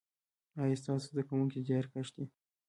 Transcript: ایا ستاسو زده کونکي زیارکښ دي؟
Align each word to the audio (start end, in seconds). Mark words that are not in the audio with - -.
ایا 0.61 0.75
ستاسو 0.81 1.07
زده 1.11 1.23
کونکي 1.29 1.59
زیارکښ 1.67 2.07
دي؟ 2.15 2.25